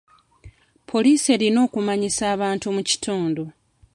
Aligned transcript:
Poliisi 0.89 1.27
erina 1.35 1.59
okumanyisa 1.67 2.23
abantu 2.35 2.65
mu 2.75 2.81
kitundu. 2.89 3.43